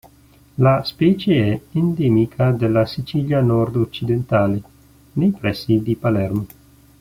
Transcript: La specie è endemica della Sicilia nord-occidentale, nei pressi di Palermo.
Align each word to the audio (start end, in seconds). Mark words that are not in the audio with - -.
La 0.55 0.83
specie 0.83 1.31
è 1.53 1.61
endemica 1.73 2.49
della 2.51 2.87
Sicilia 2.87 3.39
nord-occidentale, 3.39 4.59
nei 5.13 5.29
pressi 5.29 5.79
di 5.83 5.95
Palermo. 5.95 6.45